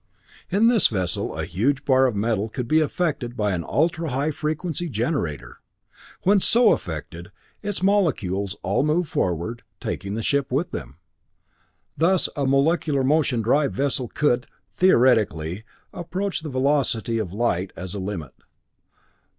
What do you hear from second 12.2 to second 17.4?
a molecular motion drive vessel could, theoretically, approach the velocity of